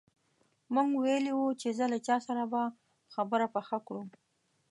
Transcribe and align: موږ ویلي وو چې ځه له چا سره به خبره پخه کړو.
موږ 0.73 0.89
ویلي 1.03 1.33
وو 1.35 1.57
چې 1.61 1.69
ځه 1.77 1.85
له 1.93 1.99
چا 2.07 2.15
سره 2.27 2.43
به 2.51 2.61
خبره 3.13 3.45
پخه 3.55 3.77
کړو. 3.87 4.03